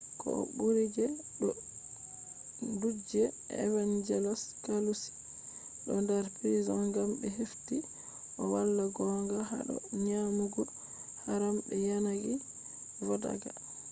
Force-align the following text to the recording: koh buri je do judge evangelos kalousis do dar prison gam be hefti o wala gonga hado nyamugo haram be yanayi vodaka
koh 0.19 0.41
buri 0.55 0.85
je 0.95 1.05
do 1.39 1.49
judge 2.79 3.23
evangelos 3.65 4.41
kalousis 4.63 5.17
do 5.85 5.95
dar 6.09 6.25
prison 6.37 6.81
gam 6.93 7.09
be 7.19 7.27
hefti 7.39 7.77
o 8.41 8.41
wala 8.53 8.85
gonga 8.95 9.39
hado 9.51 9.75
nyamugo 10.05 10.61
haram 11.25 11.55
be 11.67 11.75
yanayi 11.87 12.33
vodaka 13.07 13.49